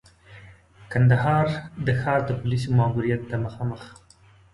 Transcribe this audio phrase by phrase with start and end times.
[0.91, 1.47] کندهار
[1.85, 3.81] د ښار د پولیسو ماموریت ته مخامخ.